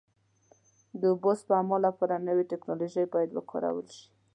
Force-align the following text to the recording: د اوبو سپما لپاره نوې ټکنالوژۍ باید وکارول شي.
د 0.99 1.01
اوبو 1.11 1.31
سپما 1.39 1.77
لپاره 1.87 2.23
نوې 2.27 2.43
ټکنالوژۍ 2.51 3.05
باید 3.13 3.29
وکارول 3.33 3.87
شي. 3.97 4.05